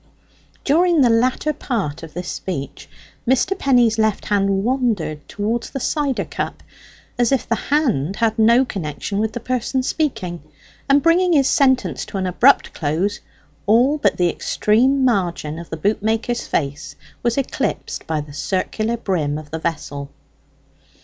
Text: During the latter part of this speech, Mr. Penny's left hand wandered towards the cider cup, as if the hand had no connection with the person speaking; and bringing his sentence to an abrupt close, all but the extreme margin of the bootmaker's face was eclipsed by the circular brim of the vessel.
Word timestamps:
During 0.63 1.01
the 1.01 1.11
latter 1.11 1.53
part 1.53 2.01
of 2.01 2.15
this 2.15 2.27
speech, 2.27 2.89
Mr. 3.27 3.55
Penny's 3.55 3.99
left 3.99 4.25
hand 4.25 4.49
wandered 4.63 5.29
towards 5.29 5.69
the 5.69 5.79
cider 5.79 6.25
cup, 6.25 6.63
as 7.19 7.31
if 7.31 7.47
the 7.47 7.53
hand 7.69 8.15
had 8.15 8.39
no 8.39 8.65
connection 8.65 9.19
with 9.19 9.33
the 9.33 9.39
person 9.39 9.83
speaking; 9.83 10.41
and 10.89 11.03
bringing 11.03 11.33
his 11.33 11.47
sentence 11.47 12.03
to 12.05 12.17
an 12.17 12.25
abrupt 12.25 12.73
close, 12.73 13.19
all 13.67 13.99
but 13.99 14.17
the 14.17 14.27
extreme 14.31 15.05
margin 15.05 15.59
of 15.59 15.69
the 15.69 15.77
bootmaker's 15.77 16.47
face 16.47 16.95
was 17.21 17.37
eclipsed 17.37 18.07
by 18.07 18.21
the 18.21 18.33
circular 18.33 18.97
brim 18.97 19.37
of 19.37 19.51
the 19.51 19.59
vessel. 19.59 20.09